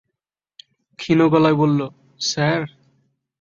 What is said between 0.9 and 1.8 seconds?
ক্ষীণ গলায় বলল,